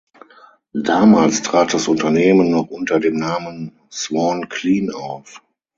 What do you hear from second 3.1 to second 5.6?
Namen "Swan Clean" auf.